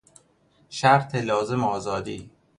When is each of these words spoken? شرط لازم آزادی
شرط 0.69 1.15
لازم 1.15 1.63
آزادی 1.63 2.29